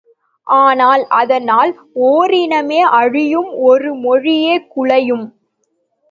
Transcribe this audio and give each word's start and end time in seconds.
ஆனால் 0.47 1.03
அதனால் 1.09 1.71
ஓரினமே 2.03 2.79
அழியும் 2.91 3.51
ஒரு 3.63 3.91
மொழியே 3.95 4.55
குலையும். 4.67 5.25